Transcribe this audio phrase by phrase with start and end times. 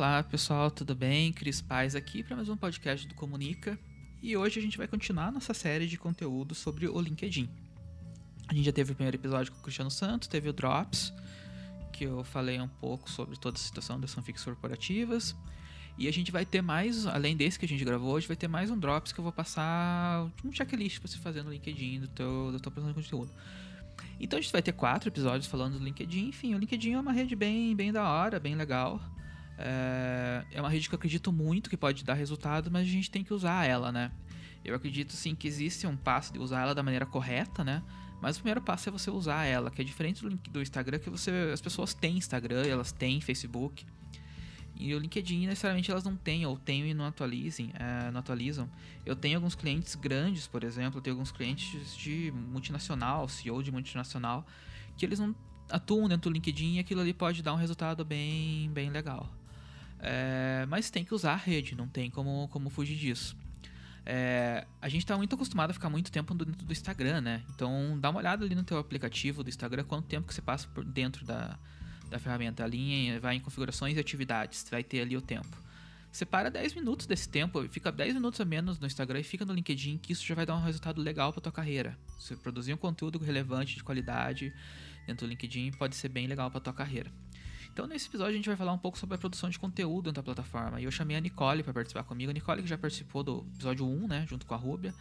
[0.00, 1.30] Olá pessoal, tudo bem?
[1.30, 3.78] Cris Paz aqui para mais um podcast do Comunica
[4.22, 7.50] e hoje a gente vai continuar nossa série de conteúdo sobre o LinkedIn.
[8.48, 11.12] A gente já teve o primeiro episódio com o Cristiano Santos, teve o Drops,
[11.92, 15.36] que eu falei um pouco sobre toda a situação das fanfics corporativas.
[15.98, 18.48] E a gente vai ter mais, além desse que a gente gravou hoje, vai ter
[18.48, 22.08] mais um Drops que eu vou passar um checklist para você fazer no LinkedIn do
[22.08, 23.30] teu, da tua produção de conteúdo.
[24.18, 26.28] Então a gente vai ter quatro episódios falando do LinkedIn.
[26.28, 28.98] Enfim, o LinkedIn é uma rede bem, bem da hora, bem legal.
[29.60, 33.10] É, é uma rede que eu acredito muito que pode dar resultado, mas a gente
[33.10, 34.10] tem que usar ela, né?
[34.64, 37.82] Eu acredito sim que existe um passo de usar ela da maneira correta, né?
[38.20, 41.08] Mas o primeiro passo é você usar ela, que é diferente do, do Instagram, que
[41.08, 43.86] você, as pessoas têm Instagram, elas têm Facebook.
[44.76, 48.68] E o LinkedIn, necessariamente, elas não têm, ou têm e não, atualizem, é, não atualizam.
[49.04, 53.70] Eu tenho alguns clientes grandes, por exemplo, eu tenho alguns clientes de multinacional, CEO de
[53.70, 54.46] multinacional,
[54.96, 55.34] que eles não
[55.70, 59.28] atuam dentro do LinkedIn e aquilo ali pode dar um resultado bem, bem legal.
[60.02, 63.36] É, mas tem que usar a rede, não tem como, como fugir disso.
[64.04, 67.42] É, a gente está muito acostumado a ficar muito tempo dentro do Instagram, né?
[67.54, 70.66] Então dá uma olhada ali no teu aplicativo do Instagram, quanto tempo que você passa
[70.68, 71.58] por dentro da,
[72.08, 72.64] da ferramenta.
[72.64, 75.56] Ali vai em configurações e atividades, vai ter ali o tempo.
[76.10, 79.52] Separa 10 minutos desse tempo, fica 10 minutos a menos no Instagram e fica no
[79.52, 81.96] LinkedIn, que isso já vai dar um resultado legal para tua carreira.
[82.18, 84.52] Você produzir um conteúdo relevante, de qualidade
[85.06, 87.12] dentro do LinkedIn pode ser bem legal para tua carreira.
[87.72, 90.22] Então, nesse episódio, a gente vai falar um pouco sobre a produção de conteúdo da
[90.22, 90.80] plataforma.
[90.80, 92.30] E eu chamei a Nicole para participar comigo.
[92.30, 94.94] A Nicole que já participou do episódio 1, né, junto com a Rúbia.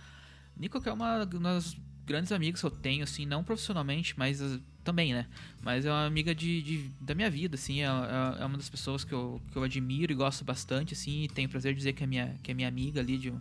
[0.56, 4.60] Nico, que é uma das grandes amigas que eu tenho, assim, não profissionalmente, mas uh,
[4.84, 5.28] também, né?
[5.62, 8.68] Mas é uma amiga de, de da minha vida, assim, é, é, é, uma das
[8.68, 11.94] pessoas que eu, que eu admiro e gosto bastante, assim, e tenho prazer de dizer
[11.94, 13.32] que é minha, que é minha amiga ali de,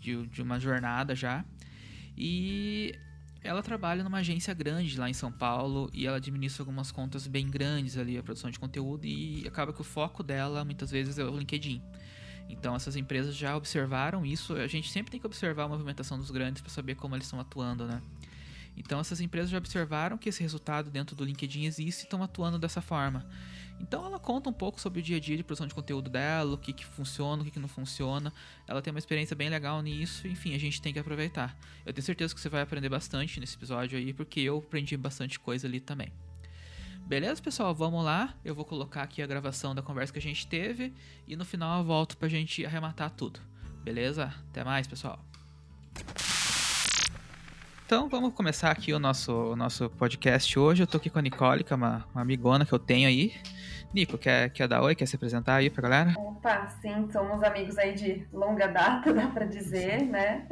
[0.00, 1.44] de, de uma jornada já.
[2.16, 2.94] E
[3.44, 7.46] ela trabalha numa agência grande lá em São Paulo e ela administra algumas contas bem
[7.46, 11.24] grandes ali, a produção de conteúdo, e acaba que o foco dela muitas vezes é
[11.24, 11.82] o LinkedIn.
[12.48, 14.54] Então essas empresas já observaram isso.
[14.54, 17.38] A gente sempre tem que observar a movimentação dos grandes para saber como eles estão
[17.38, 18.00] atuando, né?
[18.76, 22.58] Então essas empresas já observaram que esse resultado dentro do LinkedIn existe e estão atuando
[22.58, 23.26] dessa forma.
[23.80, 26.54] Então ela conta um pouco sobre o dia a dia de produção de conteúdo dela,
[26.54, 28.32] o que, que funciona, o que, que não funciona.
[28.66, 31.56] Ela tem uma experiência bem legal nisso, enfim, a gente tem que aproveitar.
[31.84, 35.38] Eu tenho certeza que você vai aprender bastante nesse episódio aí, porque eu aprendi bastante
[35.38, 36.12] coisa ali também.
[37.06, 37.74] Beleza, pessoal?
[37.74, 38.34] Vamos lá.
[38.42, 40.94] Eu vou colocar aqui a gravação da conversa que a gente teve
[41.28, 43.40] e no final eu volto pra gente arrematar tudo.
[43.82, 44.32] Beleza?
[44.50, 45.22] Até mais, pessoal.
[47.84, 50.82] Então vamos começar aqui o nosso, o nosso podcast hoje.
[50.82, 53.34] Eu tô aqui com a Nicole, que é uma, uma amigona que eu tenho aí.
[53.94, 54.96] Nico, quer, quer dar oi?
[54.96, 56.18] Quer se apresentar aí pra galera?
[56.18, 60.48] Opa, sim, somos amigos aí de longa data, dá pra dizer, né?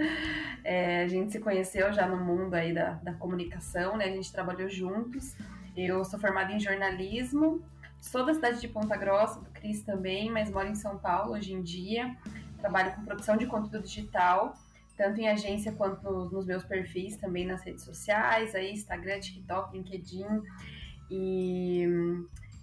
[0.62, 4.04] É, a gente se conheceu já no mundo aí da, da comunicação, né?
[4.04, 5.34] A gente trabalhou juntos.
[5.76, 7.60] Eu sou formada em jornalismo,
[8.00, 11.52] sou da cidade de Ponta Grossa, do Cris também, mas moro em São Paulo hoje
[11.52, 12.16] em dia.
[12.60, 14.54] Trabalho com produção de conteúdo digital
[14.94, 19.76] tanto em agência quanto no, nos meus perfis também nas redes sociais, aí Instagram, TikTok,
[19.76, 20.42] LinkedIn.
[21.10, 21.86] E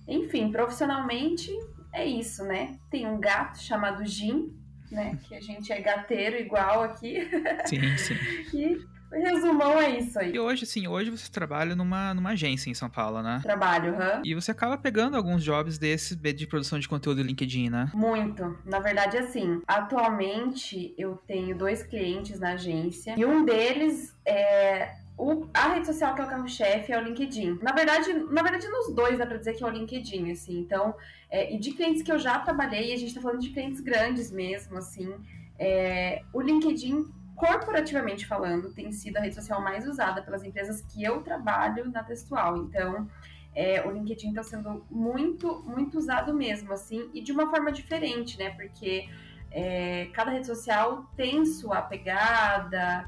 [0.10, 1.52] enfim, profissionalmente
[1.94, 2.78] é isso, né?
[2.90, 4.54] Tem um gato chamado Jim,
[4.92, 5.18] né?
[5.28, 7.30] Que a gente é gateiro igual aqui.
[7.66, 8.16] Sim, sim.
[8.54, 10.34] e Resumão é isso aí.
[10.36, 13.40] E hoje, sim, hoje você trabalha numa, numa agência em São Paulo, né?
[13.42, 14.22] Trabalho, hã?
[14.24, 17.90] E você acaba pegando alguns jobs desses de produção de conteúdo do LinkedIn, né?
[17.94, 18.58] Muito.
[18.66, 25.50] Na verdade, assim, atualmente eu tenho dois clientes na agência e um deles é o,
[25.54, 27.60] a rede social que é o carro-chefe é o LinkedIn.
[27.62, 30.58] Na verdade, na verdade, nos dois dá pra dizer que é o LinkedIn, assim.
[30.60, 30.96] Então,
[31.30, 34.32] é, e de clientes que eu já trabalhei, a gente tá falando de clientes grandes
[34.32, 35.14] mesmo, assim.
[35.60, 41.04] É, o LinkedIn corporativamente falando, tem sido a rede social mais usada pelas empresas que
[41.04, 42.56] eu trabalho na Textual.
[42.58, 43.10] Então,
[43.54, 48.38] é, o LinkedIn está sendo muito, muito usado mesmo, assim, e de uma forma diferente,
[48.38, 48.52] né?
[48.52, 49.10] Porque
[49.52, 53.06] é, cada rede social tem sua pegada,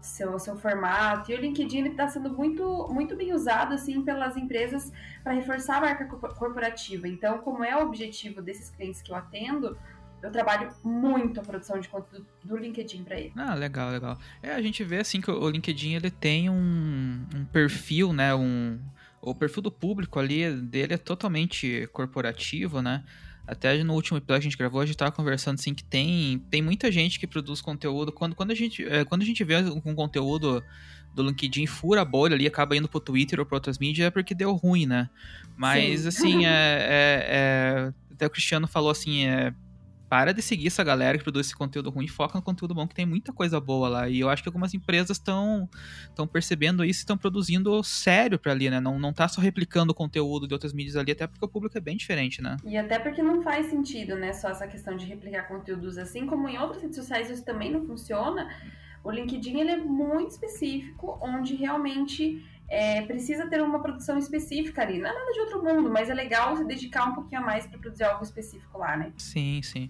[0.00, 4.92] seu, seu formato, e o LinkedIn está sendo muito, muito bem usado, assim, pelas empresas
[5.22, 7.08] para reforçar a marca corporativa.
[7.08, 9.76] Então, como é o objetivo desses clientes que eu atendo,
[10.22, 13.32] eu trabalho muito a produção de conteúdo do LinkedIn para ele.
[13.36, 14.18] Ah, legal, legal.
[14.42, 18.80] É, a gente vê assim que o LinkedIn ele tem um, um perfil, né, um
[19.20, 23.04] o perfil do público ali dele é totalmente corporativo, né?
[23.48, 26.38] Até no último episódio que a gente gravou, a gente tava conversando assim que tem,
[26.50, 28.12] tem muita gente que produz conteúdo.
[28.12, 30.62] Quando, quando, a, gente, é, quando a gente vê um conteúdo
[31.14, 34.10] do LinkedIn fura a bolha ali, acaba indo pro Twitter ou pra outras mídias, é
[34.10, 35.08] porque deu ruim, né?
[35.56, 36.08] Mas, Sim.
[36.08, 39.54] assim, é, é, é, até o Cristiano falou assim, é,
[40.08, 42.94] para de seguir essa galera que produz esse conteúdo ruim foca no conteúdo bom, que
[42.94, 44.08] tem muita coisa boa lá.
[44.08, 45.68] E eu acho que algumas empresas estão
[46.04, 48.80] estão percebendo isso e estão produzindo sério para ali, né?
[48.80, 51.76] Não, não tá só replicando o conteúdo de outras mídias ali, até porque o público
[51.76, 52.56] é bem diferente, né?
[52.64, 54.32] E até porque não faz sentido, né?
[54.32, 57.84] Só essa questão de replicar conteúdos assim, como em outras redes sociais isso também não
[57.84, 58.48] funciona.
[59.04, 64.98] O LinkedIn ele é muito específico, onde realmente é, precisa ter uma produção específica ali.
[64.98, 67.66] Não é nada de outro mundo, mas é legal se dedicar um pouquinho a mais
[67.66, 69.10] para produzir algo específico lá, né?
[69.16, 69.88] Sim, sim.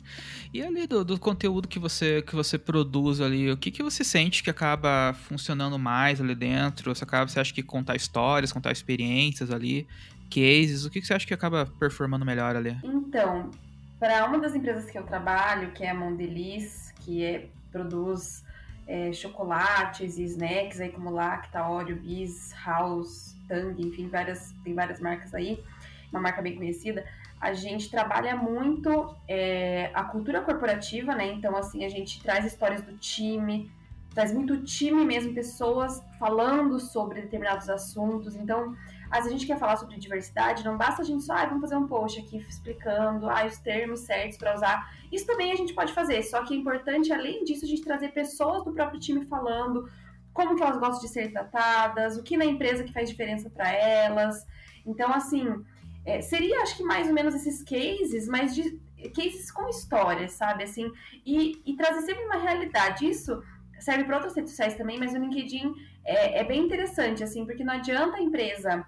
[0.55, 4.05] E ali do, do, conteúdo que você, que você produz ali, o que, que você
[4.05, 6.95] sente que acaba funcionando mais ali dentro?
[6.95, 9.85] Você, acaba, você acha que contar histórias, contar experiências ali,
[10.31, 12.77] cases, o que, que você acha que acaba performando melhor ali?
[12.85, 13.51] Então,
[13.99, 18.45] para uma das empresas que eu trabalho, que é a Mondelez, que é, produz
[18.89, 24.99] é, chocolates e snacks aí como Lacta, Oreo, Bis, House, Tang, enfim, várias, tem várias
[24.99, 25.63] marcas aí,
[26.11, 27.05] uma marca bem conhecida.
[27.39, 31.31] A gente trabalha muito é, a cultura corporativa, né?
[31.31, 33.71] Então, assim, a gente traz histórias do time,
[34.15, 38.35] traz muito time mesmo, pessoas falando sobre determinados assuntos.
[38.35, 38.75] Então,
[39.11, 41.63] às vezes a gente quer falar sobre diversidade, não basta a gente só, ah, vamos
[41.63, 44.93] fazer um post aqui explicando ah, os termos certos para usar.
[45.11, 48.09] Isso também a gente pode fazer, só que é importante, além disso, a gente trazer
[48.09, 49.89] pessoas do próprio time falando
[50.33, 53.73] como que elas gostam de ser tratadas, o que na empresa que faz diferença para
[53.73, 54.47] elas.
[54.87, 55.65] Então, assim,
[56.05, 58.79] é, seria, acho que mais ou menos esses cases, mas de
[59.15, 60.65] cases com histórias, sabe?
[60.65, 60.91] Assim,
[61.25, 63.09] e, e trazer sempre uma realidade.
[63.09, 63.43] Isso
[63.79, 67.65] serve para outras redes sociais também, mas o LinkedIn é, é bem interessante, assim, porque
[67.65, 68.87] não adianta a empresa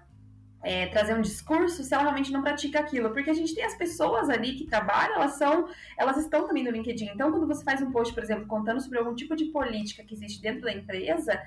[0.63, 3.09] é, trazer um discurso se ela realmente não pratica aquilo.
[3.11, 5.67] Porque a gente tem as pessoas ali que trabalham, elas são,
[5.97, 7.09] elas estão também no LinkedIn.
[7.13, 10.13] Então, quando você faz um post, por exemplo, contando sobre algum tipo de política que
[10.13, 11.41] existe dentro da empresa,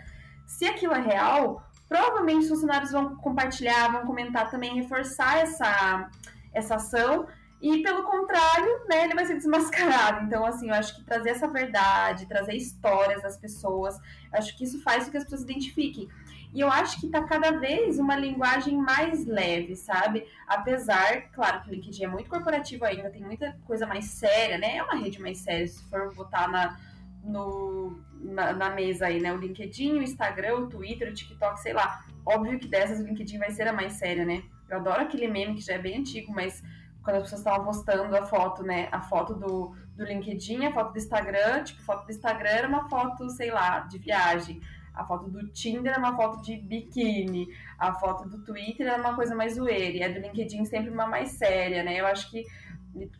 [0.46, 6.10] se aquilo é real, provavelmente os funcionários vão compartilhar, vão comentar também, reforçar essa,
[6.52, 7.26] essa ação.
[7.62, 10.26] E pelo contrário, né, ele vai ser desmascarado.
[10.26, 13.98] Então, assim, eu acho que trazer essa verdade, trazer histórias das pessoas,
[14.32, 16.08] acho que isso faz com que as pessoas identifiquem.
[16.54, 20.24] E eu acho que está cada vez uma linguagem mais leve, sabe?
[20.46, 24.76] Apesar, claro que o LinkedIn é muito corporativo ainda, tem muita coisa mais séria, né?
[24.76, 26.78] É uma rede mais séria, se for botar na,
[27.24, 29.32] no, na, na, mesa aí, né?
[29.32, 32.04] O LinkedIn, o Instagram, o Twitter, o TikTok, sei lá.
[32.24, 34.44] Óbvio que dessas o LinkedIn vai ser a mais séria, né?
[34.70, 36.62] Eu adoro aquele meme que já é bem antigo, mas
[37.02, 38.88] quando as pessoas estavam postando a foto, né?
[38.92, 42.88] A foto do, do LinkedIn, a foto do Instagram, tipo, foto do Instagram era uma
[42.88, 44.60] foto, sei lá, de viagem.
[44.94, 47.48] A foto do Tinder é uma foto de biquíni.
[47.78, 49.96] A foto do Twitter é uma coisa mais zoeira.
[49.96, 52.00] E a do LinkedIn sempre uma mais séria, né?
[52.00, 52.44] Eu acho que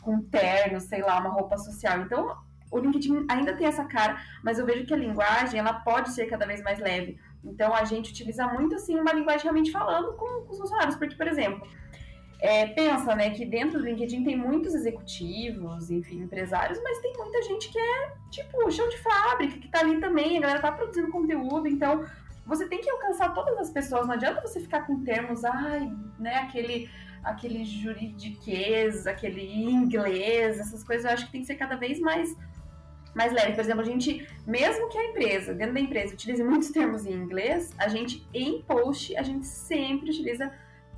[0.00, 2.00] com terno, sei lá, uma roupa social.
[2.00, 2.36] Então,
[2.70, 6.26] o LinkedIn ainda tem essa cara, mas eu vejo que a linguagem, ela pode ser
[6.26, 7.18] cada vez mais leve.
[7.44, 10.96] Então, a gente utiliza muito, assim, uma linguagem realmente falando com, com os funcionários.
[10.96, 11.66] Porque, por exemplo,
[12.44, 17.40] é, pensa, né, que dentro do LinkedIn tem muitos executivos, enfim, empresários, mas tem muita
[17.40, 21.10] gente que é, tipo, chão de fábrica, que tá ali também, a galera tá produzindo
[21.10, 22.04] conteúdo, então
[22.44, 26.34] você tem que alcançar todas as pessoas, não adianta você ficar com termos, ai, né,
[26.40, 26.90] aquele,
[27.22, 32.36] aquele juridiquês, aquele inglês, essas coisas, eu acho que tem que ser cada vez mais
[33.14, 33.52] mais leve.
[33.52, 37.12] Por exemplo, a gente, mesmo que a empresa, dentro da empresa, utilize muitos termos em
[37.12, 40.52] inglês, a gente, em post, a gente sempre utiliza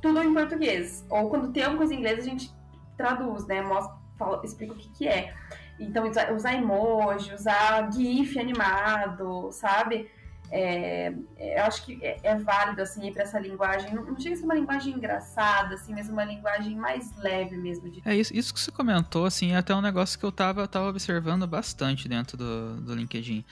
[0.06, 1.04] tudo em português.
[1.10, 2.50] Ou quando tem alguma coisa em inglês, a gente
[2.96, 3.62] traduz, né?
[3.62, 5.34] Mostra, fala, explica o que, que é.
[5.78, 6.04] Então,
[6.34, 10.10] usar emoji, usar GIF animado, sabe?
[10.50, 13.92] É, é, eu acho que é, é válido, assim, pra essa linguagem.
[13.92, 17.90] Não, chega a ser uma linguagem engraçada, assim, mas uma linguagem mais leve mesmo.
[17.90, 18.00] De...
[18.04, 20.88] É isso, isso que você comentou, assim, é até um negócio que eu tava, tava
[20.88, 23.44] observando bastante dentro do, do LinkedIn.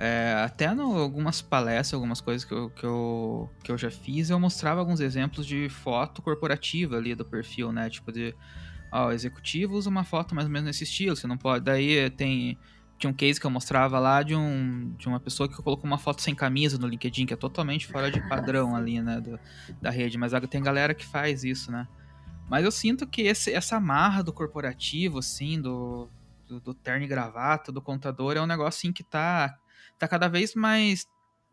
[0.00, 4.30] É, até em algumas palestras, algumas coisas que eu, que, eu, que eu já fiz,
[4.30, 7.90] eu mostrava alguns exemplos de foto corporativa ali do perfil, né?
[7.90, 8.32] Tipo de,
[8.92, 11.64] ó, o executivo usa uma foto mais ou menos nesse estilo, você não pode...
[11.64, 12.56] Daí tem...
[12.96, 15.98] Tinha um case que eu mostrava lá de, um, de uma pessoa que colocou uma
[15.98, 19.38] foto sem camisa no LinkedIn, que é totalmente fora de padrão ali, né, do,
[19.80, 20.18] da rede.
[20.18, 21.86] Mas tem galera que faz isso, né?
[22.48, 26.08] Mas eu sinto que esse, essa amarra do corporativo, assim, do,
[26.48, 29.56] do, do terno e gravata, do contador, é um negócio assim, que tá
[29.98, 31.06] tá cada vez mais.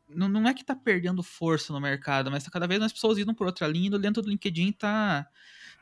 [0.08, 3.18] Não, não é que tá perdendo força no mercado, mas tá cada vez mais pessoas
[3.18, 5.28] indo por outra linha, dentro do LinkedIn tá,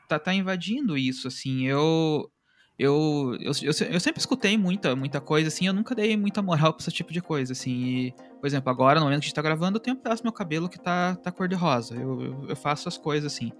[0.08, 1.66] tá, tá invadindo isso, assim.
[1.66, 2.30] Eu,
[2.78, 6.72] eu, eu, eu, eu, sempre escutei muita, muita coisa, assim, eu nunca dei muita moral
[6.72, 7.70] pra esse tipo de coisa, assim.
[7.70, 10.22] E, por exemplo, agora, no momento que a gente tá gravando, eu tenho um pedaço
[10.22, 11.94] do meu cabelo que tá, tá cor-de-rosa.
[11.94, 13.52] Eu, eu, eu, faço as coisas, assim.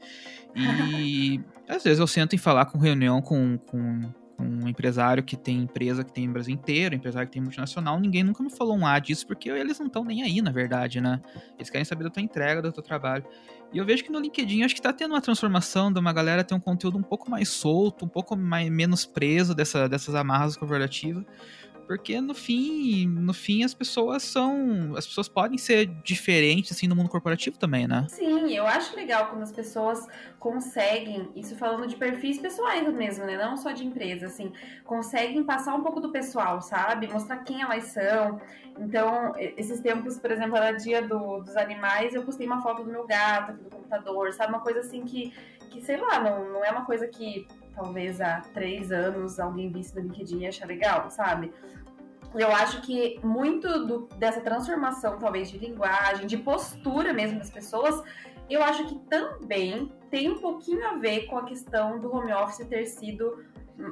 [0.56, 5.62] E às vezes eu sento em falar com reunião com, com um empresário que tem
[5.62, 8.86] empresa que tem no Brasil inteiro, empresário que tem multinacional, ninguém nunca me falou um
[8.86, 11.20] A disso, porque eles não estão nem aí, na verdade, né?
[11.56, 13.24] Eles querem saber da tua entrega, do teu trabalho.
[13.72, 16.44] E eu vejo que no LinkedIn acho que tá tendo uma transformação de uma galera
[16.44, 20.56] ter um conteúdo um pouco mais solto, um pouco mais, menos preso dessa, dessas amarras
[20.56, 21.24] corporativas.
[21.86, 26.96] Porque no fim, no fim as pessoas são, as pessoas podem ser diferentes assim no
[26.96, 28.06] mundo corporativo também, né?
[28.08, 30.06] Sim, eu acho legal quando as pessoas
[30.38, 33.36] conseguem, isso falando de perfis pessoais mesmo, né?
[33.36, 34.52] Não só de empresa, assim,
[34.84, 37.08] conseguem passar um pouco do pessoal, sabe?
[37.08, 38.40] Mostrar quem elas são.
[38.78, 42.90] Então, esses tempos, por exemplo, era dia do, dos animais, eu postei uma foto do
[42.90, 44.52] meu gato aqui do computador, sabe?
[44.52, 45.32] Uma coisa assim que,
[45.70, 49.94] que sei lá, não, não é uma coisa que talvez há três anos alguém visse
[49.94, 51.52] no LinkedIn e achar legal, sabe?
[52.34, 58.02] Eu acho que muito do, dessa transformação, talvez, de linguagem, de postura mesmo das pessoas,
[58.50, 62.66] eu acho que também tem um pouquinho a ver com a questão do home office
[62.66, 63.44] ter sido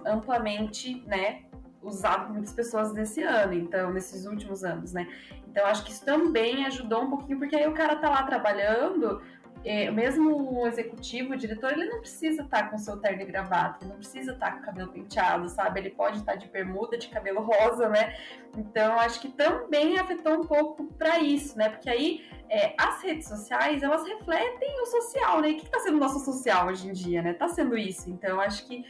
[0.07, 1.43] amplamente, né,
[1.83, 5.09] usado por muitas pessoas nesse ano, então, nesses últimos anos, né?
[5.49, 9.21] Então, acho que isso também ajudou um pouquinho, porque aí o cara tá lá trabalhando,
[9.65, 13.25] é, mesmo o executivo, o diretor, ele não precisa estar tá com seu terno e
[13.25, 15.81] gravata, ele não precisa estar tá com o cabelo penteado, sabe?
[15.81, 18.17] Ele pode estar tá de bermuda, de cabelo rosa, né?
[18.57, 21.69] Então, acho que também afetou um pouco para isso, né?
[21.69, 25.51] Porque aí é, as redes sociais, elas refletem o social, né?
[25.51, 27.33] E o que está sendo nosso social hoje em dia, né?
[27.33, 28.11] Tá sendo isso.
[28.11, 28.85] Então, acho que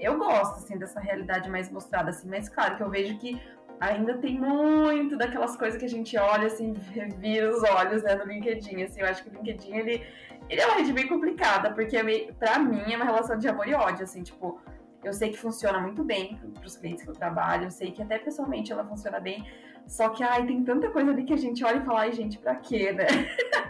[0.00, 2.28] eu gosto, assim, dessa realidade mais mostrada, assim.
[2.28, 3.40] Mas, claro, que eu vejo que
[3.80, 8.24] ainda tem muito daquelas coisas que a gente olha assim, revira os olhos né, no
[8.24, 8.82] LinkedIn.
[8.82, 10.06] Assim, eu acho que o LinkedIn ele,
[10.48, 13.68] ele é uma rede bem complicada, porque é para mim é uma relação de amor
[13.68, 14.60] e ódio, assim, tipo,
[15.02, 18.02] eu sei que funciona muito bem para os clientes que eu trabalho, eu sei que
[18.02, 19.44] até pessoalmente ela funciona bem,
[19.86, 22.38] só que, ai, tem tanta coisa ali que a gente olha e fala, ai, gente,
[22.38, 23.06] pra quê, né?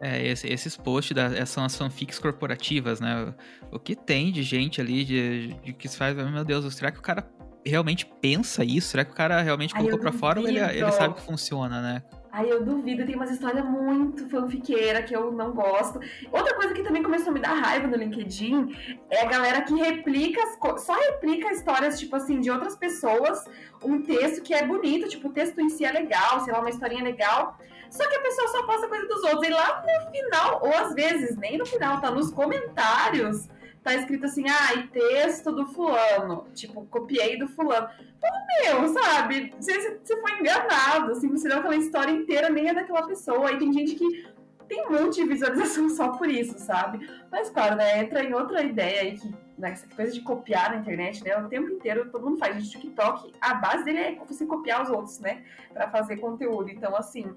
[0.00, 3.32] É, esse, esses posts da, são as fanfics corporativas, né?
[3.70, 6.90] O, o que tem de gente ali de, de que se faz, meu Deus, será
[6.90, 7.22] que o cara
[7.66, 8.88] realmente pensa isso?
[8.88, 12.02] Será que o cara realmente colocou para fora ou ele, ele sabe que funciona, né?
[12.36, 15.98] Aí eu duvido, tem umas histórias muito fanfiqueira que eu não gosto.
[16.30, 18.76] Outra coisa que também começou a me dar raiva no LinkedIn
[19.08, 20.42] é a galera que replica,
[20.76, 23.42] só replica histórias, tipo assim, de outras pessoas,
[23.82, 26.68] um texto que é bonito, tipo, o texto em si é legal, sei lá, uma
[26.68, 27.56] historinha legal.
[27.88, 29.48] Só que a pessoa só posta coisa dos outros.
[29.48, 33.48] E lá no final, ou às vezes nem no final, tá nos comentários
[33.86, 36.46] tá escrito assim, ah, texto do fulano.
[36.54, 37.88] Tipo, copiei do fulano.
[38.18, 39.54] Então, meu, sabe?
[39.58, 43.52] Você, você foi enganado, assim, você deu aquela história inteira, nem é daquela pessoa.
[43.52, 44.26] E tem gente que
[44.68, 47.08] tem um monte de visualização só por isso, sabe?
[47.30, 50.78] Mas, claro, né, entra em outra ideia aí que né, essa coisa de copiar na
[50.78, 51.36] internet, né?
[51.38, 52.56] O tempo inteiro todo mundo faz.
[52.56, 55.44] O TikTok, a base dele é você copiar os outros, né?
[55.72, 56.70] Pra fazer conteúdo.
[56.70, 57.32] Então, assim.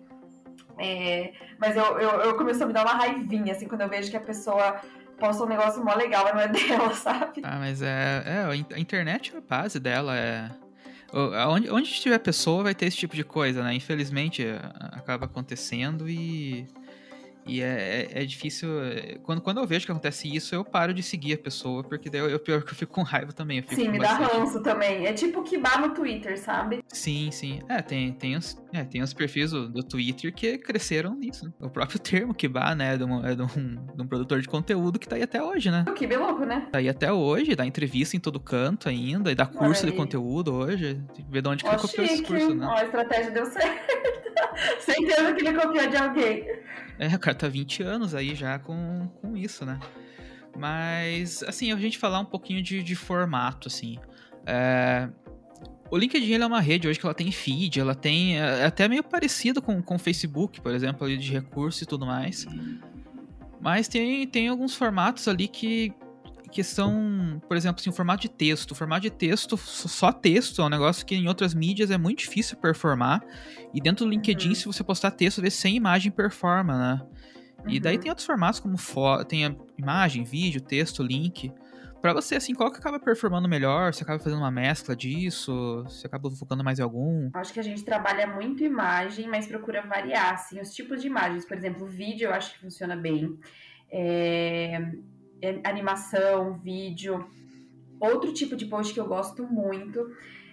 [0.80, 1.34] É...
[1.60, 4.18] Mas eu, eu, eu começo a me dar uma raivinha, assim, quando eu vejo que
[4.18, 4.82] a pessoa
[5.20, 7.42] posta um negócio mó legal, mas não é dela, sabe?
[7.44, 10.50] Ah, mas é, é a internet, a base dela é.
[11.48, 13.74] Onde, onde tiver pessoa vai ter esse tipo de coisa, né?
[13.74, 14.46] Infelizmente
[14.92, 16.68] acaba acontecendo e
[17.50, 18.70] e é, é, é, difícil.
[18.84, 22.10] É, quando, quando eu vejo que acontece isso, eu paro de seguir a pessoa, porque
[22.10, 23.64] daí eu, eu pior que eu fico com raiva também.
[23.70, 25.06] sim, me dá ranço também.
[25.06, 26.84] É tipo que bar no Twitter, sabe?
[26.88, 27.60] Sim, sim.
[27.68, 31.46] É, tem, tem, os, é, tem os perfis do, do Twitter que cresceram nisso.
[31.46, 31.52] Né?
[31.60, 32.94] O próprio termo Kibá, né?
[32.94, 35.42] É de um, é de um, de um produtor de conteúdo que tá aí até
[35.42, 35.86] hoje, né?
[35.96, 36.68] Que bem louco, né?
[36.72, 40.54] Tá aí até hoje, dá entrevista em todo canto ainda, e dá curso de conteúdo
[40.54, 41.02] hoje.
[41.16, 42.66] Tem que ver de onde que ele copiou esse curso, né?
[42.66, 44.29] Ó, a estratégia deu certo.
[44.80, 46.46] Certeza que ele copiou de alguém.
[46.98, 49.80] É, o cara tá 20 anos aí já com, com isso, né?
[50.58, 53.98] Mas, assim, a gente falar um pouquinho de, de formato, assim.
[54.46, 55.08] É,
[55.92, 58.40] o LinkedIn é uma rede hoje que ela tem feed, ela tem.
[58.40, 61.86] É, é até meio parecido com, com o Facebook, por exemplo, ali de recursos e
[61.86, 62.46] tudo mais.
[63.62, 65.94] Mas tem, tem alguns formatos ali que,
[66.50, 68.72] que são, por exemplo, assim, o formato de texto.
[68.72, 72.20] O formato de texto, só texto, é um negócio que em outras mídias é muito
[72.20, 73.24] difícil performar.
[73.74, 74.56] E dentro do LinkedIn, uhum.
[74.56, 77.02] se você postar texto, vê sem imagem performa, né?
[77.60, 77.70] Uhum.
[77.70, 78.02] E daí uhum.
[78.02, 81.52] tem outros formatos como fo tem imagem, vídeo, texto, link.
[82.02, 83.94] Para você, assim, qual que acaba performando melhor?
[83.94, 85.84] Você acaba fazendo uma mescla disso?
[85.84, 87.30] Você acaba focando mais em algum?
[87.34, 91.46] Acho que a gente trabalha muito imagem, mas procura variar, assim, os tipos de imagens.
[91.46, 93.38] Por exemplo, vídeo eu acho que funciona bem.
[93.92, 94.94] É,
[95.64, 97.30] animação, vídeo.
[98.00, 100.10] Outro tipo de post que eu gosto muito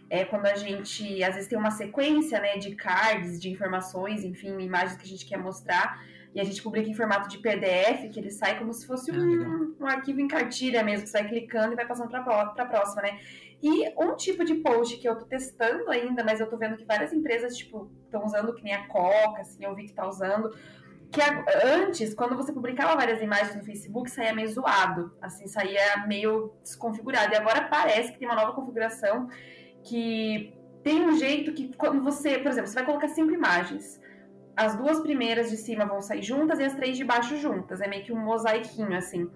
[0.08, 4.58] é quando a gente, às vezes, tem uma sequência né, de cards, de informações, enfim,
[4.60, 6.00] imagens que a gente quer mostrar,
[6.34, 9.74] e a gente publica em formato de PDF, que ele sai como se fosse um,
[9.80, 13.18] um arquivo em cartilha mesmo, que sai clicando e vai passando para a próxima, né?
[13.62, 16.84] E um tipo de post que eu tô testando ainda, mas eu tô vendo que
[16.84, 20.54] várias empresas, tipo, estão usando que nem a Coca, assim, eu vi que tá usando,
[21.10, 21.20] que
[21.64, 27.32] antes, quando você publicava várias imagens no Facebook, saía meio zoado, assim, saía meio desconfigurado.
[27.32, 29.28] E agora parece que tem uma nova configuração
[29.82, 34.00] que tem um jeito que quando você, por exemplo, você vai colocar cinco imagens,
[34.56, 37.86] as duas primeiras de cima vão sair juntas e as três de baixo juntas, é
[37.86, 39.30] meio que um mosaiquinho assim.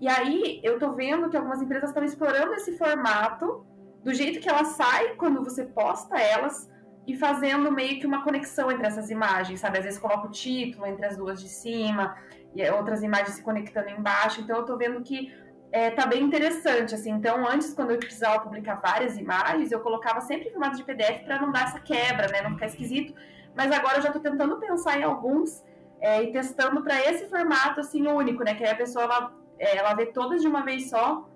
[0.00, 3.64] E aí eu tô vendo que algumas empresas estão explorando esse formato
[4.02, 6.68] do jeito que ela sai quando você posta elas
[7.06, 9.78] e fazendo meio que uma conexão entre essas imagens, sabe?
[9.78, 12.16] Às vezes coloca o título entre as duas de cima
[12.54, 14.40] e outras imagens se conectando embaixo.
[14.40, 15.32] Então eu tô vendo que
[15.72, 17.10] é, tá bem interessante, assim.
[17.10, 21.24] Então, antes, quando eu precisava publicar várias imagens, eu colocava sempre em formato de PDF
[21.24, 22.42] para não dar essa quebra, né?
[22.42, 23.14] Não ficar esquisito.
[23.54, 25.64] Mas agora eu já tô tentando pensar em alguns
[25.98, 28.54] é, e testando para esse formato, assim, único, né?
[28.54, 31.26] Que aí a pessoa, ela, é, ela vê todas de uma vez só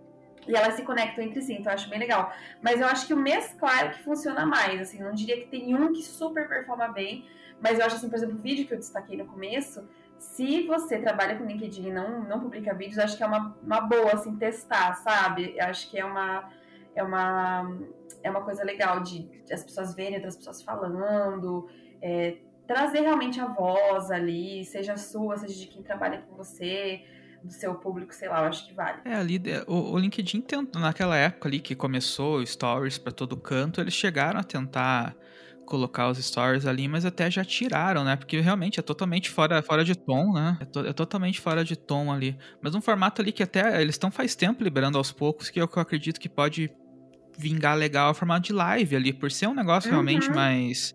[0.47, 2.33] e elas se conectam entre si, então eu acho bem legal.
[2.62, 5.75] Mas eu acho que o mesclar é que funciona mais, assim, não diria que tem
[5.75, 7.26] um que super performa bem,
[7.61, 9.88] mas eu acho assim, por exemplo, o vídeo que eu destaquei no começo,
[10.19, 13.81] se você trabalha com LinkedIn e não, não publica vídeos, acho que é uma, uma
[13.81, 15.55] boa, assim, testar, sabe?
[15.57, 16.50] Eu acho que é uma,
[16.95, 17.76] é uma,
[18.23, 21.69] é uma coisa legal de, de as pessoas verem outras pessoas falando,
[22.00, 27.05] é, trazer realmente a voz ali, seja sua, seja de quem trabalha com você,
[27.47, 28.99] do seu público, sei lá, eu acho que vale.
[29.05, 33.95] É, ali, o, o LinkedIn, naquela época ali que começou stories para todo canto, eles
[33.95, 35.17] chegaram a tentar
[35.67, 38.17] colocar os stories ali, mas até já tiraram, né?
[38.17, 40.57] Porque realmente é totalmente fora, fora de tom, né?
[40.61, 42.38] É, to, é totalmente fora de tom ali.
[42.62, 45.67] Mas um formato ali que até eles estão faz tempo liberando aos poucos, que eu,
[45.67, 46.71] que eu acredito que pode
[47.37, 49.97] vingar legal é o formato de live ali, por ser um negócio uhum.
[49.97, 50.95] realmente mais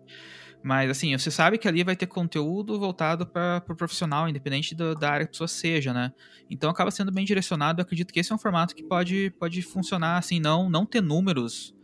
[0.62, 4.74] mas, assim, você sabe que ali vai ter conteúdo voltado para o pro profissional, independente
[4.74, 6.12] do, da área que a pessoa seja, né?
[6.48, 7.80] Então acaba sendo bem direcionado.
[7.80, 11.00] Eu acredito que esse é um formato que pode, pode funcionar, assim, não, não ter
[11.00, 11.74] números,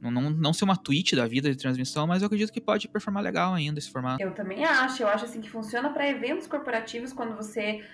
[0.00, 2.88] não, não, não ser uma tweet da vida de transmissão, mas eu acredito que pode
[2.88, 4.22] performar legal ainda esse formato.
[4.22, 5.02] Eu também acho.
[5.02, 7.84] Eu acho, assim, que funciona para eventos corporativos quando você.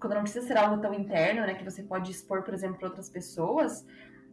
[0.00, 1.54] Quando não precisa ser algo tão interno, né?
[1.54, 3.86] Que você pode expor, por exemplo, para outras pessoas.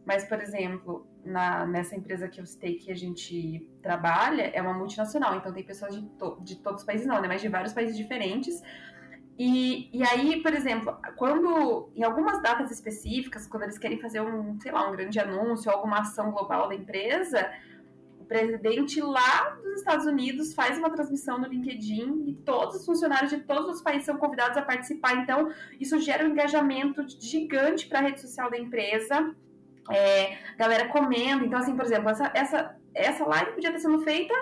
[0.05, 4.73] Mas, por exemplo, na, nessa empresa que eu citei que a gente trabalha, é uma
[4.73, 7.27] multinacional, então tem pessoas de, to, de todos os países, não, né?
[7.27, 8.61] Mas de vários países diferentes.
[9.37, 14.59] E, e aí, por exemplo, quando em algumas datas específicas, quando eles querem fazer um,
[14.59, 17.49] sei lá, um grande anúncio, alguma ação global da empresa,
[18.19, 23.31] o presidente lá dos Estados Unidos faz uma transmissão no LinkedIn e todos os funcionários
[23.31, 25.15] de todos os países são convidados a participar.
[25.15, 25.49] Então,
[25.79, 29.33] isso gera um engajamento gigante para a rede social da empresa
[29.91, 31.45] é, galera comendo.
[31.45, 34.33] Então, assim, por exemplo, essa, essa, essa live podia ter sido feita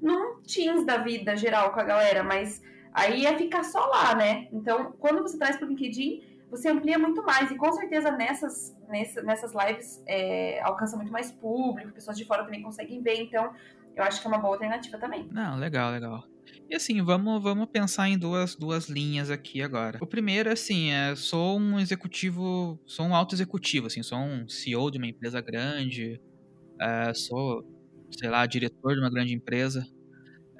[0.00, 4.48] num Teams da vida geral com a galera, mas aí ia ficar só lá, né?
[4.52, 7.50] Então, quando você traz para o LinkedIn, você amplia muito mais.
[7.50, 12.44] E com certeza nessas, nessas, nessas lives é, alcança muito mais público, pessoas de fora
[12.44, 13.22] também conseguem ver.
[13.22, 13.52] Então,
[13.94, 15.28] eu acho que é uma boa alternativa também.
[15.30, 16.24] Não, legal, legal.
[16.68, 19.98] E assim, vamos, vamos pensar em duas, duas linhas aqui agora.
[20.00, 24.90] O primeiro, assim, é sou um executivo, sou um alto executivo, assim, sou um CEO
[24.90, 26.20] de uma empresa grande,
[26.80, 27.62] é, sou,
[28.10, 29.86] sei lá, diretor de uma grande empresa.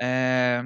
[0.01, 0.64] É,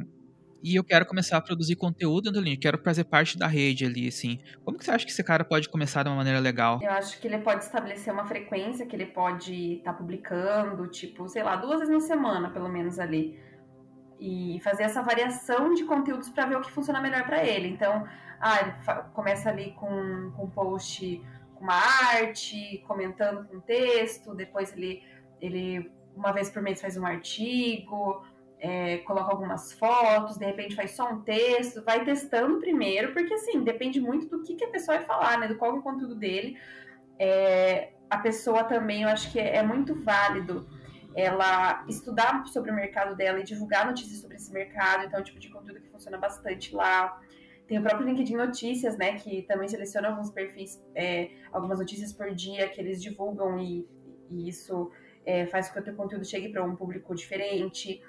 [0.63, 4.09] e eu quero começar a produzir conteúdo no LinkedIn, quero fazer parte da rede ali,
[4.09, 4.41] assim.
[4.65, 6.81] Como que você acha que esse cara pode começar de uma maneira legal?
[6.83, 11.29] Eu acho que ele pode estabelecer uma frequência que ele pode estar tá publicando, tipo,
[11.29, 13.39] sei lá, duas vezes na semana, pelo menos ali
[14.19, 17.69] e fazer essa variação de conteúdos para ver o que funciona melhor para ele.
[17.69, 18.07] Então,
[18.41, 18.73] ah, ele
[19.13, 21.23] começa ali com, com um post
[21.57, 25.03] com uma arte, comentando com texto, depois ele,
[25.41, 28.23] ele uma vez por mês faz um artigo,
[28.59, 33.63] é, coloca algumas fotos, de repente faz só um texto, vai testando primeiro, porque assim,
[33.63, 35.49] depende muito do que, que a pessoa vai falar, né?
[35.49, 36.59] Do qual é o conteúdo dele.
[37.19, 40.69] É, a pessoa também, eu acho que é, é muito válido
[41.17, 45.25] ela estudar sobre o mercado dela e divulgar notícias sobre esse mercado, então é um
[45.25, 47.19] tipo de conteúdo que funciona bastante lá.
[47.67, 52.33] Tem o próprio LinkedIn Notícias, né, que também seleciona alguns perfis, é, algumas notícias por
[52.35, 53.89] dia que eles divulgam e,
[54.31, 54.93] e isso
[55.25, 58.01] é, faz com que o teu conteúdo chegue para um público diferente.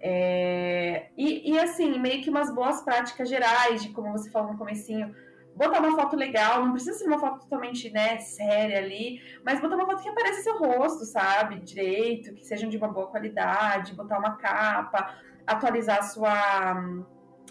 [0.00, 4.58] É, e, e, assim, meio que umas boas práticas gerais de como você falou no
[4.58, 5.14] comecinho,
[5.56, 9.76] botar uma foto legal, não precisa ser uma foto totalmente, né, séria ali, mas botar
[9.76, 14.18] uma foto que apareça seu rosto, sabe, direito, que seja de uma boa qualidade, botar
[14.18, 16.74] uma capa, atualizar sua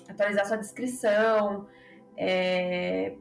[0.09, 1.67] atualizar sua descrição.
[2.15, 3.13] É,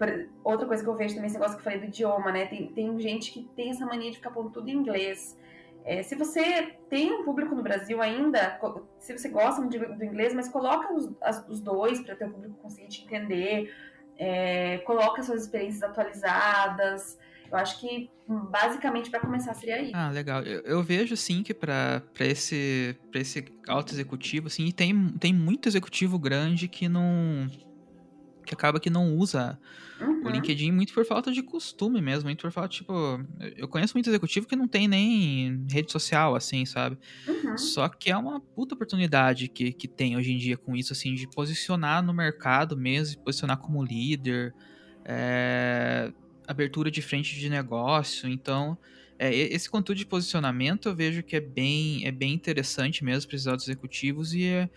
[0.44, 2.66] outra coisa que eu vejo também, esse negócio que eu falei do idioma, né, tem,
[2.72, 5.38] tem gente que tem essa mania de ficar pondo tudo em inglês.
[5.84, 8.60] É, se você tem um público no Brasil ainda,
[8.98, 12.88] se você gosta do inglês, mas coloca os, as, os dois para o público conseguir
[12.88, 13.74] te entender,
[14.18, 17.18] é, coloca suas experiências atualizadas.
[17.50, 19.90] Eu acho que basicamente para começar seria aí.
[19.94, 20.42] Ah, legal.
[20.42, 26.18] Eu, eu vejo sim que para esse esse alto executivo, assim, tem tem muito executivo
[26.18, 27.46] grande que não
[28.56, 29.58] que acaba que não usa
[30.00, 30.26] Uhum.
[30.26, 32.92] o LinkedIn muito por falta de costume mesmo, muito por falta, tipo,
[33.56, 36.98] eu conheço muito executivo que não tem nem rede social, assim, sabe?
[37.28, 37.56] Uhum.
[37.56, 41.14] Só que é uma puta oportunidade que, que tem hoje em dia com isso, assim,
[41.14, 44.52] de posicionar no mercado mesmo, posicionar como líder,
[45.04, 46.12] é,
[46.48, 48.76] abertura de frente de negócio, então...
[49.18, 53.36] é, esse conteúdo de posicionamento eu vejo que é bem, é bem interessante mesmo para
[53.36, 54.68] esses executivos e é,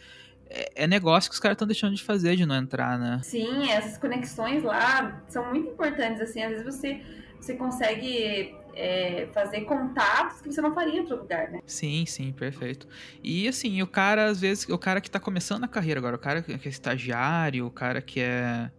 [0.49, 3.19] é, é negócio que os caras estão deixando de fazer, de não entrar, né?
[3.23, 7.01] Sim, essas conexões lá são muito importantes, assim, às vezes você,
[7.39, 11.61] você consegue é, fazer contatos que você não faria em outro lugar, né?
[11.65, 12.87] Sim, sim, perfeito.
[13.23, 16.19] E assim, o cara, às vezes, o cara que tá começando a carreira agora, o
[16.19, 18.69] cara que é estagiário, o cara que é.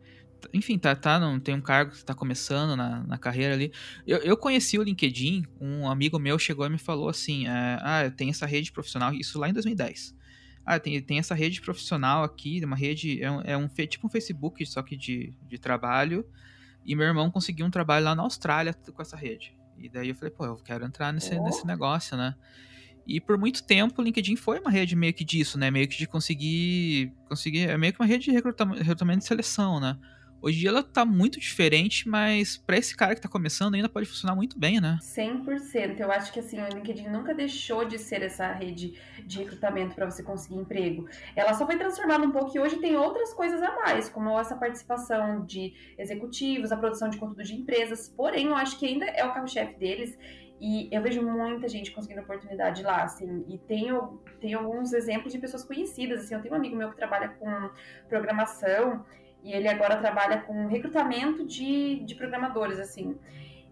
[0.53, 3.73] Enfim, tá, tá, não tem um cargo que tá começando na, na carreira ali.
[4.07, 8.05] Eu, eu conheci o LinkedIn, um amigo meu chegou e me falou assim: é, ah,
[8.05, 10.15] eu tenho essa rede profissional, isso lá em 2010.
[10.67, 14.11] Ah, tem, tem essa rede profissional aqui, uma rede, é um, é um tipo um
[14.11, 16.27] Facebook, só que de, de trabalho.
[16.85, 19.57] E meu irmão conseguiu um trabalho lá na Austrália com essa rede.
[19.79, 21.45] E daí eu falei, pô, eu quero entrar nesse, Oh.
[21.45, 22.35] nesse negócio, né?
[23.07, 25.71] E por muito tempo o LinkedIn foi uma rede meio que disso, né?
[25.71, 27.13] Meio que de conseguir.
[27.29, 29.97] conseguir é meio que uma rede de recrutam- recrutamento e seleção, né?
[30.41, 33.89] Hoje em dia ela tá muito diferente, mas pra esse cara que tá começando ainda
[33.89, 34.99] pode funcionar muito bem, né?
[35.01, 36.01] 100%.
[36.01, 38.95] Eu acho que assim, o LinkedIn nunca deixou de ser essa rede
[39.25, 41.09] de recrutamento para você conseguir emprego.
[41.35, 44.57] Ela só foi transformada um pouco e hoje tem outras coisas a mais, como essa
[44.57, 48.09] participação de executivos, a produção de conteúdo de empresas.
[48.09, 50.17] Porém, eu acho que ainda é o carro-chefe deles.
[50.59, 55.39] E eu vejo muita gente conseguindo oportunidade lá, assim, e tenho, tenho alguns exemplos de
[55.39, 57.71] pessoas conhecidas, assim, eu tenho um amigo meu que trabalha com
[58.09, 59.05] programação,
[59.47, 63.17] e ele agora trabalha com recrutamento de, de programadores, assim.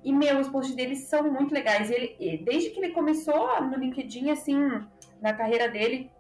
[0.05, 1.91] E, meu, os posts dele são muito legais.
[1.91, 4.57] Ele, desde que ele começou no LinkedIn, assim,
[5.21, 6.13] na carreira dele,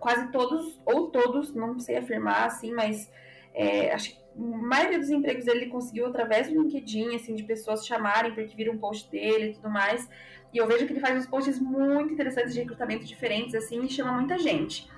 [0.00, 3.08] quase todos, ou todos, não sei afirmar, assim, mas
[3.54, 7.44] é, acho que a maioria dos empregos dele ele conseguiu através do LinkedIn, assim, de
[7.44, 10.08] pessoas chamarem porque viram um post dele e tudo mais.
[10.52, 13.88] E eu vejo que ele faz uns posts muito interessantes de recrutamento diferentes, assim, e
[13.88, 14.90] chama muita gente.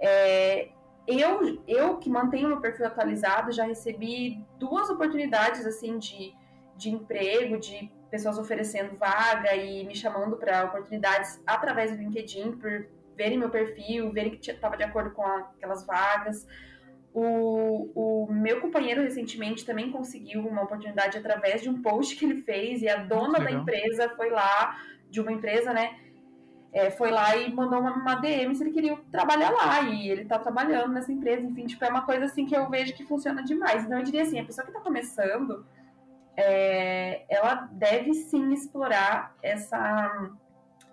[0.00, 0.70] É,
[1.06, 6.32] eu, eu que mantenho meu perfil atualizado, já recebi duas oportunidades, assim, de,
[6.76, 12.86] de emprego, de pessoas oferecendo vaga e me chamando para oportunidades através do LinkedIn, por
[13.16, 16.46] verem meu perfil, verem que estava de acordo com aquelas vagas.
[17.14, 22.42] O, o meu companheiro recentemente também conseguiu uma oportunidade através de um post que ele
[22.42, 24.78] fez e a dona da empresa foi lá,
[25.10, 25.94] de uma empresa, né?
[26.72, 29.80] É, foi lá e mandou uma, uma DM se ele queria trabalhar lá.
[29.82, 31.46] E ele tá trabalhando nessa empresa.
[31.46, 33.84] Enfim, tipo, é uma coisa assim que eu vejo que funciona demais.
[33.84, 35.66] Então eu diria assim, a pessoa que tá começando,
[36.36, 40.30] é, ela deve sim explorar essa,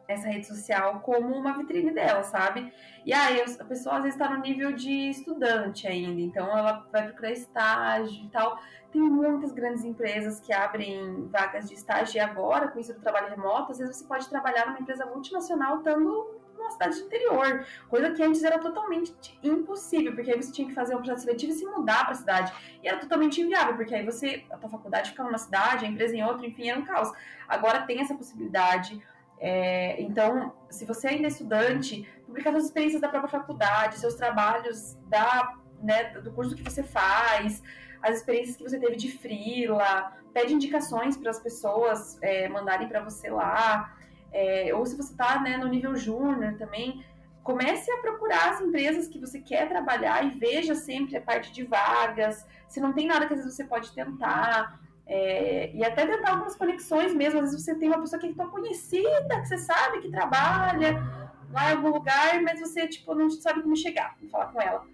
[0.10, 2.74] essa rede social como uma vitrine dela, sabe?
[3.06, 7.04] E aí a pessoa às vezes está no nível de estudante ainda, então ela vai
[7.04, 8.60] procurar estágio e tal.
[8.92, 13.30] Tem muitas grandes empresas que abrem vagas de estágio e agora, com isso do trabalho
[13.30, 18.22] remoto, às vezes você pode trabalhar numa empresa multinacional estando numa cidade interior, coisa que
[18.22, 21.66] antes era totalmente impossível, porque aí você tinha que fazer um processo seletivo e se
[21.66, 22.52] mudar para a cidade.
[22.84, 26.16] E era totalmente inviável, porque aí você, a tua faculdade ficava numa cidade, a empresa
[26.16, 27.12] em outra, enfim, era um caos.
[27.48, 29.02] Agora tem essa possibilidade.
[29.40, 34.98] É, então, se você ainda é estudante, publicar suas experiências da própria faculdade, seus trabalhos
[35.08, 37.64] da, né, do curso que você faz,
[38.02, 43.02] as experiências que você teve de frila, pede indicações para as pessoas é, mandarem para
[43.02, 43.96] você lá.
[44.32, 47.04] É, ou se você está né, no nível júnior também,
[47.44, 51.64] comece a procurar as empresas que você quer trabalhar e veja sempre a parte de
[51.64, 52.46] vagas.
[52.68, 54.80] Se não tem nada que às vezes você pode tentar.
[55.12, 57.40] É, e até tentar algumas conexões mesmo.
[57.40, 61.04] Às vezes você tem uma pessoa que é tua conhecida, que você sabe que trabalha
[61.52, 64.86] lá em algum lugar, mas você tipo, não sabe como chegar e falar com ela.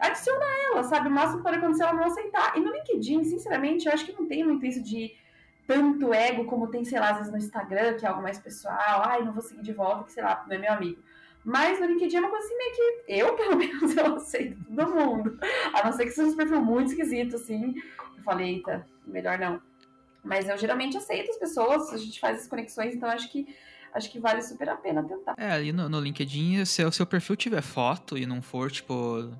[0.00, 1.08] Adiciona ela, sabe?
[1.08, 2.56] O máximo que pode acontecer ela não aceitar.
[2.56, 5.14] E no LinkedIn, sinceramente, eu acho que não tem muito isso de
[5.68, 9.04] tanto ego como tem, sei lá, às vezes no Instagram, que é algo mais pessoal.
[9.06, 11.00] Ai, não vou seguir de volta, que sei lá, não é meu amigo.
[11.44, 14.94] Mas no LinkedIn é uma coisa assim meio que eu, pelo menos, eu aceito todo
[14.94, 15.38] mundo.
[15.74, 17.74] A não ser que seja um perfil muito esquisito, assim.
[18.16, 19.60] Eu falei, eita, melhor não.
[20.22, 23.46] Mas eu geralmente aceito as pessoas, a gente faz as conexões, então acho que
[23.92, 25.34] acho que vale super a pena tentar.
[25.36, 29.30] É, ali no, no LinkedIn, se o seu perfil tiver foto e não for, tipo,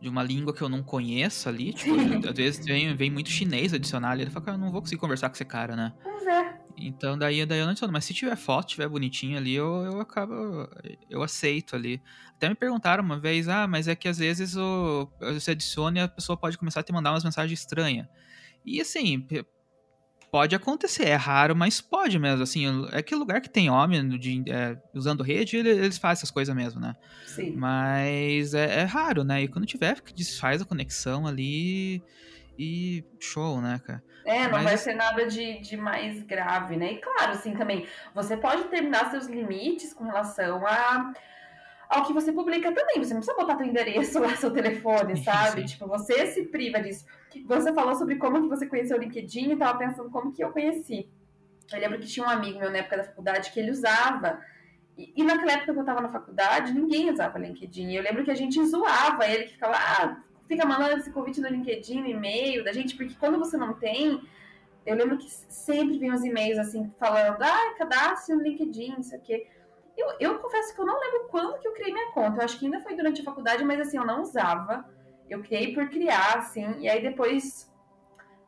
[0.00, 1.94] de uma língua que eu não conheço ali, tipo,
[2.28, 5.00] às vezes vem, vem muito chinês adicionar ali, ele fala, cara, eu não vou conseguir
[5.00, 5.92] conversar com esse cara, né?
[6.02, 6.58] Pois é.
[6.80, 10.00] Então daí, daí eu não adiciono, mas se tiver foto, tiver bonitinho ali, eu, eu
[10.00, 10.68] acabo,
[11.10, 12.00] eu aceito ali.
[12.36, 16.02] Até me perguntaram uma vez, ah, mas é que às vezes o, você adiciona e
[16.02, 18.06] a pessoa pode começar a te mandar umas mensagens estranhas.
[18.64, 19.26] E assim,
[20.30, 24.44] pode acontecer, é raro, mas pode mesmo, assim, é que lugar que tem homem de,
[24.50, 26.94] é, usando rede, eles fazem essas coisas mesmo, né?
[27.26, 27.54] Sim.
[27.56, 29.42] Mas é, é, raro, né?
[29.42, 32.02] E quando tiver, desfaz a conexão ali
[32.58, 34.02] e show, né, cara?
[34.24, 34.64] É, não Mas...
[34.64, 36.92] vai ser nada de, de mais grave, né?
[36.92, 41.12] E claro, assim, também, você pode terminar seus limites com relação a
[41.88, 43.02] ao que você publica também.
[43.02, 45.62] Você não precisa botar seu endereço lá, seu telefone, sabe?
[45.62, 45.66] Sim.
[45.66, 47.06] Tipo, você se priva disso.
[47.46, 50.50] Você falou sobre como que você conheceu o LinkedIn e tava pensando como que eu
[50.50, 51.08] conheci.
[51.72, 54.40] Eu lembro que tinha um amigo meu na época da faculdade que ele usava.
[54.96, 57.94] E, e naquela época que eu tava na faculdade, ninguém usava LinkedIn.
[57.94, 61.48] Eu lembro que a gente zoava ele, que ficava, ah, fica mandando esse convite no
[61.48, 64.20] LinkedIn, no e-mail da gente, porque quando você não tem,
[64.84, 69.46] eu lembro que sempre vinham os e-mails assim, falando, ah, cadastre no LinkedIn, isso aqui.
[69.98, 72.38] Eu, eu confesso que eu não lembro quando que eu criei minha conta.
[72.38, 74.88] Eu acho que ainda foi durante a faculdade, mas assim, eu não usava.
[75.28, 77.68] Eu criei por criar, assim, e aí depois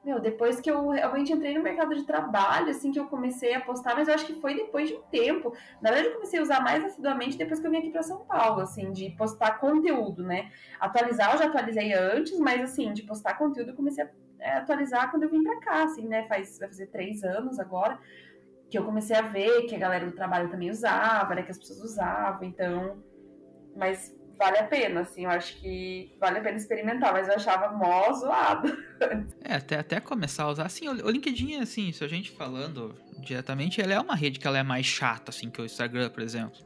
[0.02, 3.60] meu, depois que eu realmente entrei no mercado de trabalho, assim, que eu comecei a
[3.60, 5.54] postar, mas eu acho que foi depois de um tempo.
[5.82, 8.24] Na verdade, eu comecei a usar mais assiduamente depois que eu vim aqui para São
[8.24, 10.50] Paulo, assim, de postar conteúdo, né?
[10.80, 14.08] Atualizar, eu já atualizei antes, mas, assim, de postar conteúdo, eu comecei a
[14.40, 16.26] é, atualizar quando eu vim para cá, assim, né?
[16.26, 17.98] Faz, vai fazer três anos agora,
[18.70, 21.42] que eu comecei a ver que a galera do trabalho também usava, né?
[21.42, 23.02] Que as pessoas usavam, então.
[23.76, 27.76] Mas vale a pena, assim, eu acho que vale a pena experimentar, mas eu achava
[27.76, 28.68] mó zoado.
[29.42, 32.94] É, até, até começar a usar, assim, o, o LinkedIn, assim, se a gente falando
[33.18, 36.22] diretamente, ele é uma rede que ela é mais chata, assim, que o Instagram, por
[36.22, 36.60] exemplo.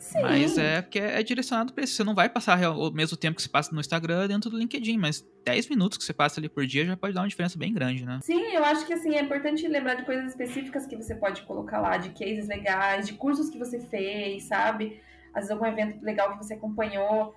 [0.00, 0.22] Sim.
[0.22, 1.94] Mas é porque é direcionado para isso.
[1.94, 4.98] Você não vai passar o mesmo tempo que você passa no Instagram dentro do LinkedIn,
[4.98, 7.72] mas 10 minutos que você passa ali por dia já pode dar uma diferença bem
[7.72, 8.18] grande, né?
[8.22, 11.80] Sim, eu acho que assim, é importante lembrar de coisas específicas que você pode colocar
[11.80, 15.00] lá, de cases legais, de cursos que você fez, sabe?
[15.32, 17.34] às vezes algum evento legal que você acompanhou.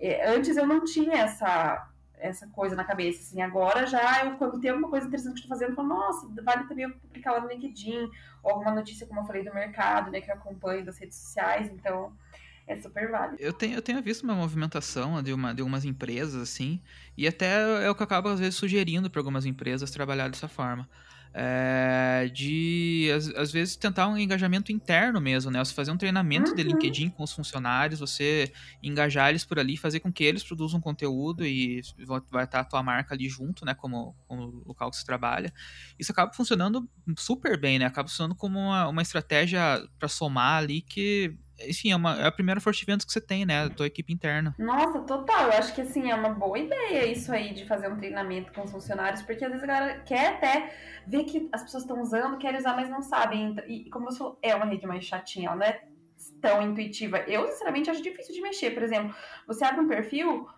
[0.00, 1.88] É, antes eu não tinha essa
[2.22, 5.50] essa coisa na cabeça, assim, agora já eu, quando tem alguma coisa interessante que estou
[5.50, 8.08] fazendo, eu falo, nossa, vale também eu publicar lá no LinkedIn,
[8.42, 11.68] ou alguma notícia, como eu falei, do mercado, né, que eu acompanho das redes sociais,
[11.68, 12.12] então
[12.66, 13.42] é super válido.
[13.42, 16.80] Eu tenho, eu tenho visto uma movimentação de, uma, de algumas empresas, assim,
[17.16, 20.48] e até é o que eu acabo, às vezes, sugerindo para algumas empresas trabalhar dessa
[20.48, 20.88] forma
[21.34, 25.64] é, de às, às, vezes tentar um engajamento interno mesmo, né?
[25.64, 26.56] Você fazer um treinamento uhum.
[26.56, 30.80] de LinkedIn com os funcionários, você engajar eles por ali, fazer com que eles produzam
[30.80, 31.80] conteúdo e
[32.30, 33.74] vai estar a tua marca ali junto, né?
[33.74, 35.52] Como, como local que você trabalha.
[35.98, 37.86] Isso acaba funcionando super bem, né?
[37.86, 41.34] Acaba funcionando como uma, uma estratégia para somar ali que
[41.68, 43.68] enfim, é, uma, é a primeira forte vendas que você tem, né?
[43.68, 44.54] Da tua equipe interna.
[44.58, 45.46] Nossa, total.
[45.46, 48.62] Eu acho que, assim, é uma boa ideia isso aí de fazer um treinamento com
[48.62, 50.74] os funcionários, porque às vezes a galera quer até
[51.06, 53.56] ver que as pessoas estão usando, querem usar, mas não sabem.
[53.66, 55.82] E como eu sou, é uma rede mais chatinha, ela não é
[56.40, 57.18] tão intuitiva.
[57.20, 58.70] Eu, sinceramente, acho difícil de mexer.
[58.72, 59.14] Por exemplo,
[59.46, 60.48] você abre um perfil,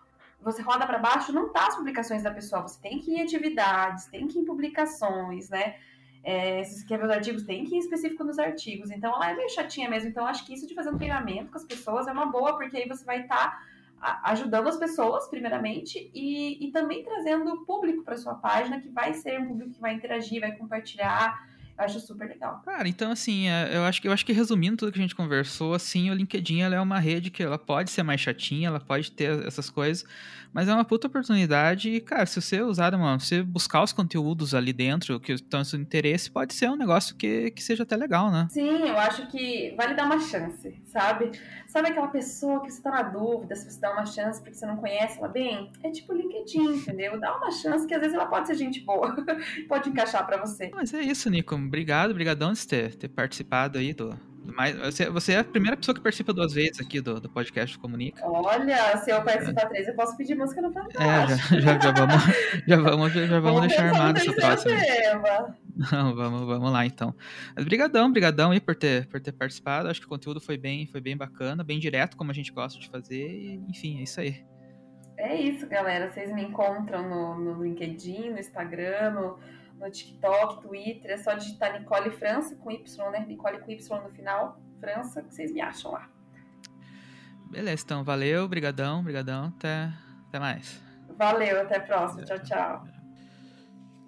[0.41, 2.61] você roda para baixo, não tá as publicações da pessoa.
[2.61, 5.75] Você tem que ir em atividades, tem que ir em publicações, né?
[6.25, 8.89] É, se você quer ver os artigos, tem que ir específico nos artigos.
[8.89, 10.09] Então, ela é meio chatinha mesmo.
[10.09, 12.75] Então, acho que isso de fazer um treinamento com as pessoas é uma boa, porque
[12.77, 13.63] aí você vai estar
[14.01, 19.13] tá ajudando as pessoas, primeiramente, e, e também trazendo público para sua página, que vai
[19.13, 22.61] ser um público que vai interagir, vai compartilhar acho super legal.
[22.63, 25.15] Cara, então assim, é, eu acho que eu acho que resumindo tudo que a gente
[25.15, 28.79] conversou, assim, o LinkedIn ela é uma rede que ela pode ser mais chatinha, ela
[28.79, 30.05] pode ter essas coisas,
[30.53, 34.53] mas é uma puta oportunidade e, cara, se você usar uma, você buscar os conteúdos
[34.55, 37.95] ali dentro que estão no seu interesse, pode ser um negócio que, que seja até
[37.95, 38.47] legal, né?
[38.49, 41.31] Sim, eu acho que vale dar uma chance, sabe?
[41.67, 44.65] Sabe aquela pessoa que você tá na dúvida se você dá uma chance porque você
[44.65, 45.71] não conhece ela bem?
[45.83, 47.19] É tipo LinkedIn, entendeu?
[47.19, 49.13] Dá uma chance que às vezes ela pode ser gente boa,
[49.67, 50.71] pode encaixar para você.
[50.73, 54.17] Mas é isso, Nico obrigado, obrigadão de ter, ter participado aí do.
[54.53, 57.77] Mas você, você é a primeira pessoa que participa duas vezes aqui do, do podcast
[57.79, 58.21] Comunica.
[58.23, 59.65] Olha, se eu participar é.
[59.65, 61.55] três, eu posso pedir música no Fantástico.
[61.55, 62.23] É, já, já, já, vamos,
[62.67, 64.75] já vamos, já, já vamos deixar armado essa próxima.
[65.91, 67.13] Não, vamos, vamos lá então.
[67.55, 69.89] Mas brigadão, brigadão aí por ter, por ter participado.
[69.89, 72.79] Acho que o conteúdo foi bem, foi bem bacana, bem direto, como a gente gosta
[72.79, 73.27] de fazer.
[73.27, 74.45] E, enfim, é isso aí.
[75.17, 76.11] É isso, galera.
[76.11, 79.39] Vocês me encontram no, no LinkedIn, no Instagram, no
[79.79, 83.25] no TikTok, Twitter, é só digitar Nicole França com Y, né?
[83.27, 86.09] Nicole com Y no final, França, que vocês me acham lá.
[87.49, 89.91] Beleza, então valeu, brigadão, brigadão, até,
[90.27, 90.81] até mais.
[91.17, 92.87] Valeu, até a próxima, tchau, tchau.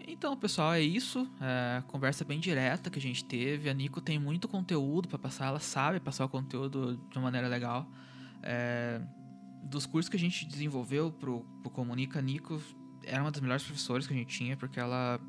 [0.08, 1.30] Então, pessoal, é isso.
[1.42, 3.70] É, conversa bem direta que a gente teve.
[3.70, 7.48] A Nico tem muito conteúdo para passar, ela sabe passar o conteúdo de uma maneira
[7.48, 7.86] legal.
[8.42, 9.02] É,
[9.64, 12.62] dos cursos que a gente desenvolveu pro, pro Comunica, a Nico
[13.04, 15.20] era uma das melhores professoras que a gente tinha, porque ela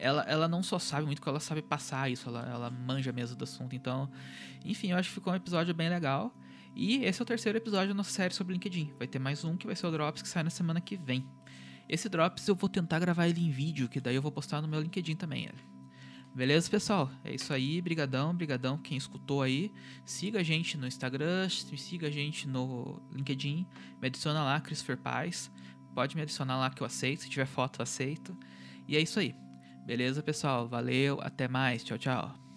[0.00, 3.44] ela, ela não só sabe muito, ela sabe passar isso, ela, ela manja mesmo do
[3.44, 3.74] assunto.
[3.74, 4.10] Então,
[4.64, 6.34] enfim, eu acho que ficou um episódio bem legal.
[6.74, 8.92] E esse é o terceiro episódio da nossa série sobre LinkedIn.
[8.98, 11.26] Vai ter mais um que vai ser o Drops que sai na semana que vem.
[11.88, 14.68] Esse Drops eu vou tentar gravar ele em vídeo, que daí eu vou postar no
[14.68, 15.44] meu LinkedIn também.
[15.44, 15.58] Ele.
[16.34, 17.10] Beleza, pessoal?
[17.24, 17.80] É isso aí.
[17.82, 19.72] Brigadão, brigadão quem escutou aí.
[20.04, 23.66] Siga a gente no Instagram, siga a gente no LinkedIn.
[24.00, 25.50] Me adiciona lá, Christopher Paz
[25.94, 27.22] pode me adicionar lá que eu aceito.
[27.22, 28.36] Se tiver foto, eu aceito.
[28.86, 29.34] E é isso aí.
[29.90, 30.68] Beleza, pessoal?
[30.68, 31.82] Valeu, até mais.
[31.82, 32.49] Tchau, tchau.